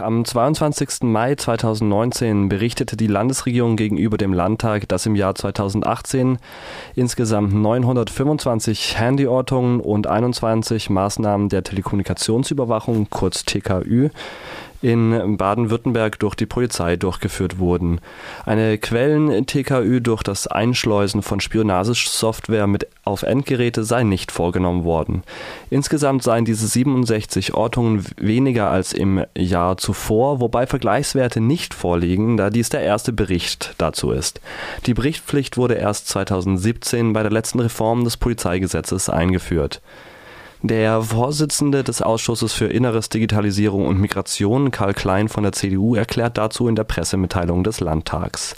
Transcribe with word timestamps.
Am 0.00 0.24
22. 0.24 1.02
Mai 1.02 1.34
2019 1.34 2.48
berichtete 2.48 2.96
die 2.96 3.06
Landesregierung 3.06 3.76
gegenüber 3.76 4.18
dem 4.18 4.32
Landtag, 4.34 4.88
dass 4.88 5.06
im 5.06 5.16
Jahr 5.16 5.34
2018 5.34 6.38
insgesamt 6.94 7.54
925 7.54 8.98
Handyortungen 8.98 9.80
und 9.80 10.06
21 10.06 10.90
Maßnahmen 10.90 11.48
der 11.48 11.62
Telekommunikationsüberwachung, 11.62 13.08
kurz 13.10 13.44
TKÜ, 13.44 14.10
in 14.82 15.36
Baden-Württemberg 15.36 16.18
durch 16.18 16.34
die 16.34 16.46
Polizei 16.46 16.96
durchgeführt 16.96 17.58
wurden. 17.58 18.00
Eine 18.44 18.78
Quellen-TKÜ 18.78 20.00
durch 20.00 20.22
das 20.22 20.46
Einschleusen 20.46 21.22
von 21.22 21.40
Spionagesoftware 21.40 22.66
mit 22.66 22.86
auf 23.04 23.22
Endgeräte 23.22 23.84
sei 23.84 24.02
nicht 24.02 24.32
vorgenommen 24.32 24.84
worden. 24.84 25.22
Insgesamt 25.70 26.22
seien 26.22 26.44
diese 26.44 26.66
67 26.66 27.54
Ortungen 27.54 28.04
weniger 28.16 28.70
als 28.70 28.92
im 28.92 29.24
Jahr 29.36 29.76
zuvor, 29.76 30.40
wobei 30.40 30.66
Vergleichswerte 30.66 31.40
nicht 31.40 31.74
vorliegen, 31.74 32.36
da 32.36 32.50
dies 32.50 32.68
der 32.68 32.82
erste 32.82 33.12
Bericht 33.12 33.74
dazu 33.78 34.10
ist. 34.10 34.40
Die 34.86 34.94
Berichtspflicht 34.94 35.56
wurde 35.56 35.74
erst 35.74 36.08
2017 36.08 37.12
bei 37.12 37.22
der 37.22 37.32
letzten 37.32 37.60
Reform 37.60 38.04
des 38.04 38.16
Polizeigesetzes 38.16 39.08
eingeführt. 39.08 39.80
Der 40.62 41.02
Vorsitzende 41.02 41.84
des 41.84 42.00
Ausschusses 42.00 42.52
für 42.52 42.66
Inneres, 42.66 43.10
Digitalisierung 43.10 43.86
und 43.86 44.00
Migration, 44.00 44.70
Karl 44.70 44.94
Klein 44.94 45.28
von 45.28 45.42
der 45.42 45.52
CDU, 45.52 45.94
erklärt 45.94 46.38
dazu 46.38 46.66
in 46.66 46.74
der 46.74 46.84
Pressemitteilung 46.84 47.62
des 47.62 47.80
Landtags. 47.80 48.56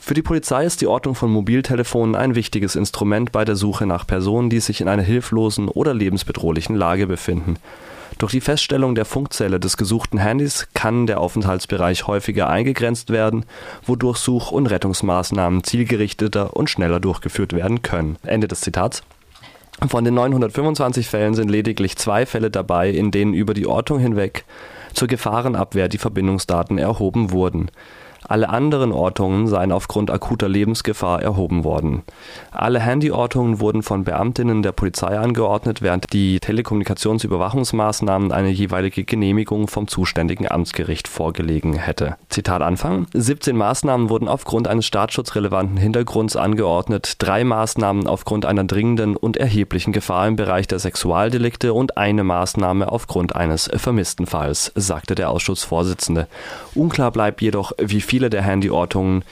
Für 0.00 0.14
die 0.14 0.22
Polizei 0.22 0.64
ist 0.64 0.80
die 0.80 0.86
Ortung 0.86 1.14
von 1.14 1.30
Mobiltelefonen 1.30 2.14
ein 2.14 2.34
wichtiges 2.34 2.76
Instrument 2.76 3.32
bei 3.32 3.44
der 3.44 3.56
Suche 3.56 3.84
nach 3.84 4.06
Personen, 4.06 4.48
die 4.48 4.60
sich 4.60 4.80
in 4.80 4.88
einer 4.88 5.02
hilflosen 5.02 5.68
oder 5.68 5.92
lebensbedrohlichen 5.92 6.76
Lage 6.76 7.06
befinden. 7.06 7.56
Durch 8.16 8.32
die 8.32 8.40
Feststellung 8.40 8.94
der 8.94 9.04
Funkzelle 9.04 9.60
des 9.60 9.76
gesuchten 9.76 10.18
Handys 10.18 10.68
kann 10.72 11.06
der 11.06 11.20
Aufenthaltsbereich 11.20 12.06
häufiger 12.06 12.48
eingegrenzt 12.48 13.10
werden, 13.10 13.44
wodurch 13.84 14.16
Such- 14.16 14.50
und 14.50 14.68
Rettungsmaßnahmen 14.68 15.62
zielgerichteter 15.62 16.56
und 16.56 16.70
schneller 16.70 17.00
durchgeführt 17.00 17.52
werden 17.52 17.82
können. 17.82 18.16
Ende 18.22 18.48
des 18.48 18.62
Zitats. 18.62 19.02
Von 19.86 20.04
den 20.04 20.14
925 20.14 21.08
Fällen 21.08 21.34
sind 21.34 21.50
lediglich 21.50 21.96
zwei 21.96 22.26
Fälle 22.26 22.50
dabei, 22.50 22.90
in 22.90 23.12
denen 23.12 23.32
über 23.32 23.54
die 23.54 23.66
Ortung 23.66 24.00
hinweg 24.00 24.44
zur 24.92 25.06
Gefahrenabwehr 25.06 25.88
die 25.88 25.98
Verbindungsdaten 25.98 26.78
erhoben 26.78 27.30
wurden 27.30 27.70
alle 28.28 28.50
anderen 28.50 28.92
Ortungen 28.92 29.48
seien 29.48 29.72
aufgrund 29.72 30.10
akuter 30.10 30.48
Lebensgefahr 30.48 31.22
erhoben 31.22 31.64
worden. 31.64 32.02
Alle 32.52 32.84
Handyortungen 32.84 33.58
wurden 33.58 33.82
von 33.82 34.04
Beamtinnen 34.04 34.62
der 34.62 34.72
Polizei 34.72 35.18
angeordnet, 35.18 35.80
während 35.80 36.12
die 36.12 36.38
Telekommunikationsüberwachungsmaßnahmen 36.38 38.30
eine 38.30 38.50
jeweilige 38.50 39.04
Genehmigung 39.04 39.66
vom 39.66 39.88
zuständigen 39.88 40.50
Amtsgericht 40.50 41.08
vorgelegen 41.08 41.72
hätte. 41.72 42.16
Zitat 42.28 42.60
Anfang: 42.60 43.06
17 43.14 43.56
Maßnahmen 43.56 44.10
wurden 44.10 44.28
aufgrund 44.28 44.68
eines 44.68 44.84
staatsschutzrelevanten 44.84 45.78
Hintergrunds 45.78 46.36
angeordnet, 46.36 47.14
drei 47.18 47.44
Maßnahmen 47.44 48.06
aufgrund 48.06 48.44
einer 48.44 48.64
dringenden 48.64 49.16
und 49.16 49.38
erheblichen 49.38 49.92
Gefahr 49.94 50.28
im 50.28 50.36
Bereich 50.36 50.66
der 50.66 50.78
Sexualdelikte 50.78 51.72
und 51.72 51.96
eine 51.96 52.24
Maßnahme 52.24 52.92
aufgrund 52.92 53.34
eines 53.34 53.70
Vermisstenfalls, 53.74 54.72
sagte 54.74 55.14
der 55.14 55.30
Ausschussvorsitzende. 55.30 56.28
Unklar 56.74 57.10
bleibt 57.10 57.40
jedoch, 57.40 57.72
wie 57.78 58.02
viele 58.18 58.30
der 58.30 58.44
Handyortungen 58.44 59.22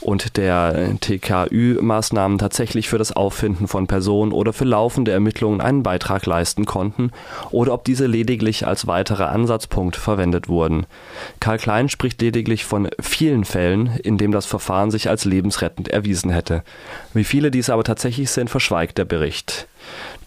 und 0.00 0.36
der 0.36 0.96
TKÜ-Maßnahmen 0.98 2.38
tatsächlich 2.38 2.88
für 2.88 2.98
das 2.98 3.12
Auffinden 3.12 3.68
von 3.68 3.86
Personen 3.86 4.32
oder 4.32 4.52
für 4.52 4.64
laufende 4.64 5.12
Ermittlungen 5.12 5.60
einen 5.60 5.84
Beitrag 5.84 6.26
leisten 6.26 6.64
konnten 6.64 7.12
oder 7.52 7.72
ob 7.72 7.84
diese 7.84 8.06
lediglich 8.06 8.66
als 8.66 8.88
weiterer 8.88 9.28
Ansatzpunkt 9.28 9.94
verwendet 9.94 10.48
wurden. 10.48 10.86
Karl 11.38 11.58
Klein 11.58 11.88
spricht 11.88 12.20
lediglich 12.20 12.64
von 12.64 12.88
vielen 13.00 13.44
Fällen, 13.44 13.86
in 14.02 14.18
dem 14.18 14.32
das 14.32 14.46
Verfahren 14.46 14.90
sich 14.90 15.08
als 15.08 15.24
lebensrettend 15.24 15.86
erwiesen 15.86 16.32
hätte. 16.32 16.64
Wie 17.14 17.22
viele 17.22 17.52
dies 17.52 17.70
aber 17.70 17.84
tatsächlich 17.84 18.32
sind, 18.32 18.50
verschweigt 18.50 18.98
der 18.98 19.04
Bericht. 19.04 19.68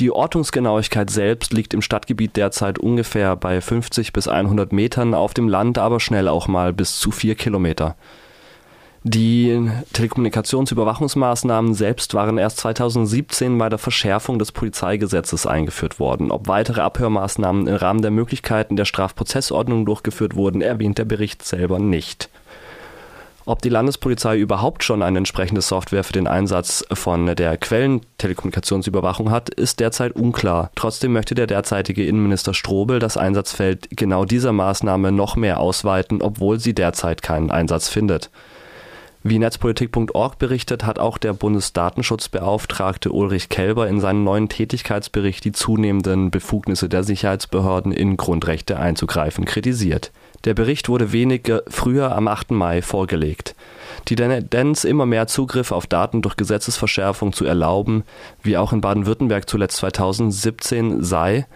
Die 0.00 0.10
Ortungsgenauigkeit 0.10 1.08
selbst 1.08 1.52
liegt 1.52 1.72
im 1.72 1.82
Stadtgebiet 1.82 2.36
derzeit 2.36 2.78
ungefähr 2.78 3.36
bei 3.36 3.60
50 3.60 4.12
bis 4.12 4.26
100 4.26 4.72
Metern, 4.72 5.14
auf 5.14 5.34
dem 5.34 5.48
Land 5.48 5.78
aber 5.78 6.00
schnell 6.00 6.26
auch 6.26 6.48
mal 6.48 6.72
bis 6.72 6.98
zu 6.98 7.12
4 7.12 7.36
Kilometer. 7.36 7.94
Die 9.06 9.70
Telekommunikationsüberwachungsmaßnahmen 9.92 11.74
selbst 11.74 12.14
waren 12.14 12.38
erst 12.38 12.56
2017 12.60 13.56
bei 13.58 13.68
der 13.68 13.78
Verschärfung 13.78 14.38
des 14.38 14.50
Polizeigesetzes 14.50 15.46
eingeführt 15.46 16.00
worden. 16.00 16.30
Ob 16.30 16.48
weitere 16.48 16.80
Abhörmaßnahmen 16.80 17.66
im 17.66 17.74
Rahmen 17.74 18.00
der 18.00 18.10
Möglichkeiten 18.10 18.76
der 18.76 18.86
Strafprozessordnung 18.86 19.84
durchgeführt 19.84 20.36
wurden, 20.36 20.62
erwähnt 20.62 20.96
der 20.96 21.04
Bericht 21.04 21.44
selber 21.44 21.78
nicht. 21.78 22.30
Ob 23.46 23.60
die 23.60 23.68
Landespolizei 23.68 24.38
überhaupt 24.38 24.84
schon 24.84 25.02
eine 25.02 25.18
entsprechende 25.18 25.60
Software 25.60 26.02
für 26.02 26.14
den 26.14 26.26
Einsatz 26.26 26.82
von 26.92 27.26
der 27.36 27.58
Quellentelekommunikationsüberwachung 27.58 29.30
hat, 29.30 29.50
ist 29.50 29.80
derzeit 29.80 30.12
unklar. 30.12 30.70
Trotzdem 30.76 31.12
möchte 31.12 31.34
der 31.34 31.46
derzeitige 31.46 32.06
Innenminister 32.06 32.54
Strobel 32.54 33.00
das 33.00 33.18
Einsatzfeld 33.18 33.88
genau 33.90 34.24
dieser 34.24 34.52
Maßnahme 34.52 35.12
noch 35.12 35.36
mehr 35.36 35.60
ausweiten, 35.60 36.22
obwohl 36.22 36.58
sie 36.58 36.74
derzeit 36.74 37.20
keinen 37.20 37.50
Einsatz 37.50 37.88
findet. 37.90 38.30
Wie 39.26 39.38
Netzpolitik.org 39.38 40.36
berichtet, 40.38 40.84
hat 40.84 40.98
auch 40.98 41.16
der 41.16 41.32
Bundesdatenschutzbeauftragte 41.32 43.10
Ulrich 43.10 43.48
Kelber 43.48 43.88
in 43.88 43.98
seinem 43.98 44.22
neuen 44.22 44.50
Tätigkeitsbericht 44.50 45.46
die 45.46 45.52
zunehmenden 45.52 46.30
Befugnisse 46.30 46.90
der 46.90 47.04
Sicherheitsbehörden 47.04 47.90
in 47.90 48.18
Grundrechte 48.18 48.78
einzugreifen 48.78 49.46
kritisiert. 49.46 50.12
Der 50.44 50.52
Bericht 50.52 50.90
wurde 50.90 51.12
wenig 51.12 51.50
früher 51.68 52.14
am 52.14 52.28
8. 52.28 52.50
Mai 52.50 52.82
vorgelegt. 52.82 53.54
Die 54.08 54.14
Tendenz, 54.14 54.84
immer 54.84 55.06
mehr 55.06 55.26
Zugriff 55.26 55.72
auf 55.72 55.86
Daten 55.86 56.20
durch 56.20 56.36
Gesetzesverschärfung 56.36 57.32
zu 57.32 57.46
erlauben, 57.46 58.04
wie 58.42 58.58
auch 58.58 58.74
in 58.74 58.82
Baden-Württemberg 58.82 59.48
zuletzt 59.48 59.78
2017 59.78 61.02
sei, 61.02 61.46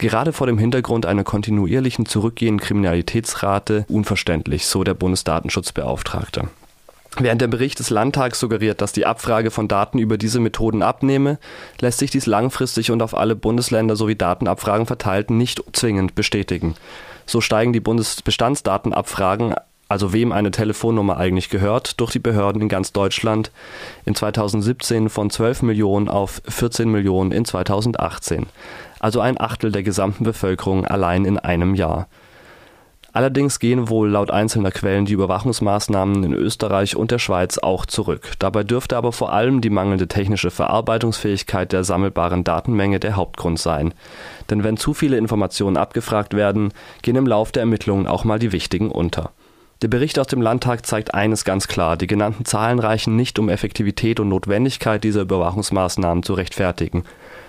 gerade 0.00 0.32
vor 0.32 0.48
dem 0.48 0.58
Hintergrund 0.58 1.06
einer 1.06 1.22
kontinuierlichen 1.22 2.04
zurückgehenden 2.04 2.66
Kriminalitätsrate 2.66 3.86
unverständlich, 3.88 4.66
so 4.66 4.82
der 4.82 4.94
Bundesdatenschutzbeauftragte. 4.94 6.48
Während 7.18 7.42
der 7.42 7.48
Bericht 7.48 7.78
des 7.78 7.90
Landtags 7.90 8.40
suggeriert, 8.40 8.80
dass 8.80 8.92
die 8.92 9.04
Abfrage 9.04 9.50
von 9.50 9.68
Daten 9.68 9.98
über 9.98 10.16
diese 10.16 10.40
Methoden 10.40 10.82
abnehme, 10.82 11.38
lässt 11.78 11.98
sich 11.98 12.10
dies 12.10 12.24
langfristig 12.24 12.90
und 12.90 13.02
auf 13.02 13.14
alle 13.14 13.36
Bundesländer 13.36 13.96
sowie 13.96 14.16
Datenabfragen 14.16 14.86
verteilt 14.86 15.30
nicht 15.30 15.62
zwingend 15.74 16.14
bestätigen. 16.14 16.74
So 17.26 17.42
steigen 17.42 17.74
die 17.74 17.80
Bundesbestandsdatenabfragen, 17.80 19.54
also 19.88 20.14
wem 20.14 20.32
eine 20.32 20.50
Telefonnummer 20.52 21.18
eigentlich 21.18 21.50
gehört, 21.50 22.00
durch 22.00 22.12
die 22.12 22.18
Behörden 22.18 22.62
in 22.62 22.70
ganz 22.70 22.92
Deutschland 22.92 23.50
in 24.06 24.14
2017 24.14 25.10
von 25.10 25.28
12 25.28 25.62
Millionen 25.62 26.08
auf 26.08 26.40
14 26.48 26.90
Millionen 26.90 27.30
in 27.30 27.44
2018, 27.44 28.46
also 29.00 29.20
ein 29.20 29.38
Achtel 29.38 29.70
der 29.70 29.82
gesamten 29.82 30.24
Bevölkerung 30.24 30.86
allein 30.86 31.26
in 31.26 31.38
einem 31.38 31.74
Jahr. 31.74 32.08
Allerdings 33.14 33.58
gehen 33.58 33.90
wohl 33.90 34.08
laut 34.08 34.30
einzelner 34.30 34.70
Quellen 34.70 35.04
die 35.04 35.12
Überwachungsmaßnahmen 35.12 36.24
in 36.24 36.32
Österreich 36.32 36.96
und 36.96 37.10
der 37.10 37.18
Schweiz 37.18 37.58
auch 37.58 37.84
zurück. 37.84 38.32
Dabei 38.38 38.64
dürfte 38.64 38.96
aber 38.96 39.12
vor 39.12 39.34
allem 39.34 39.60
die 39.60 39.68
mangelnde 39.68 40.08
technische 40.08 40.50
Verarbeitungsfähigkeit 40.50 41.72
der 41.72 41.84
sammelbaren 41.84 42.42
Datenmenge 42.42 43.00
der 43.00 43.16
Hauptgrund 43.16 43.58
sein. 43.58 43.92
Denn 44.48 44.64
wenn 44.64 44.78
zu 44.78 44.94
viele 44.94 45.18
Informationen 45.18 45.76
abgefragt 45.76 46.32
werden, 46.32 46.72
gehen 47.02 47.16
im 47.16 47.26
Lauf 47.26 47.52
der 47.52 47.60
Ermittlungen 47.60 48.06
auch 48.06 48.24
mal 48.24 48.38
die 48.38 48.52
wichtigen 48.52 48.90
unter. 48.90 49.30
Der 49.82 49.88
Bericht 49.88 50.18
aus 50.18 50.28
dem 50.28 50.40
Landtag 50.40 50.86
zeigt 50.86 51.12
eines 51.12 51.44
ganz 51.44 51.68
klar, 51.68 51.96
die 51.96 52.06
genannten 52.06 52.44
Zahlen 52.44 52.78
reichen 52.78 53.16
nicht, 53.16 53.38
um 53.38 53.48
Effektivität 53.48 54.20
und 54.20 54.28
Notwendigkeit 54.28 55.04
dieser 55.04 55.22
Überwachungsmaßnahmen 55.22 56.22
zu 56.22 56.34
rechtfertigen 56.34 57.02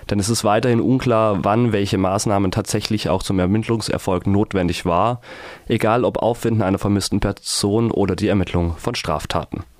denn 0.09 0.19
es 0.19 0.29
ist 0.29 0.43
weiterhin 0.43 0.81
unklar, 0.81 1.43
wann 1.43 1.71
welche 1.71 1.97
Maßnahmen 1.97 2.51
tatsächlich 2.51 3.09
auch 3.09 3.23
zum 3.23 3.39
Ermittlungserfolg 3.39 4.27
notwendig 4.27 4.85
war, 4.85 5.21
egal 5.67 6.05
ob 6.05 6.17
Auffinden 6.17 6.61
einer 6.61 6.79
vermissten 6.79 7.19
Person 7.19 7.91
oder 7.91 8.15
die 8.15 8.27
Ermittlung 8.27 8.75
von 8.77 8.95
Straftaten 8.95 9.63